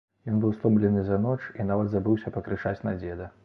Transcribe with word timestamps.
Ён 0.31 0.37
быў 0.45 0.53
стомлены 0.59 1.03
за 1.11 1.19
ноч 1.27 1.37
і 1.59 1.67
нават 1.73 1.93
забыўся 1.95 2.35
пакрычаць 2.39 2.79
на 2.89 2.99
дзеда. 3.01 3.33